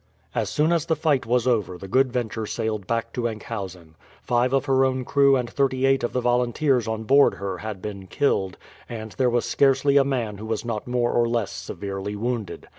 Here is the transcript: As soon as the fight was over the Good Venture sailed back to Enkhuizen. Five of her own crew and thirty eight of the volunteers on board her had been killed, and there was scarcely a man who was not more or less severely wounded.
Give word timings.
As 0.33 0.49
soon 0.49 0.71
as 0.71 0.87
the 0.87 0.95
fight 0.95 1.27
was 1.27 1.45
over 1.45 1.77
the 1.77 1.87
Good 1.87 2.11
Venture 2.11 2.47
sailed 2.47 2.87
back 2.87 3.13
to 3.13 3.27
Enkhuizen. 3.27 3.93
Five 4.23 4.51
of 4.51 4.65
her 4.65 4.83
own 4.83 5.05
crew 5.05 5.35
and 5.35 5.47
thirty 5.47 5.85
eight 5.85 6.03
of 6.03 6.11
the 6.11 6.21
volunteers 6.21 6.87
on 6.87 7.03
board 7.03 7.35
her 7.35 7.59
had 7.59 7.83
been 7.83 8.07
killed, 8.07 8.57
and 8.89 9.11
there 9.19 9.29
was 9.29 9.45
scarcely 9.45 9.97
a 9.97 10.03
man 10.03 10.39
who 10.39 10.47
was 10.47 10.65
not 10.65 10.87
more 10.87 11.11
or 11.11 11.27
less 11.29 11.51
severely 11.51 12.15
wounded. 12.15 12.67